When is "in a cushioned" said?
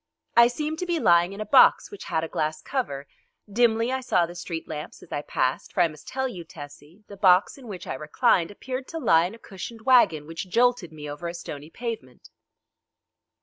9.27-9.81